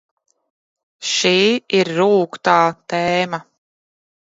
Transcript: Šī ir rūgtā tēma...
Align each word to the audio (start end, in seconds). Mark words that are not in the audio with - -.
Šī 1.09 1.33
ir 1.81 1.93
rūgtā 1.99 2.57
tēma... 2.95 3.43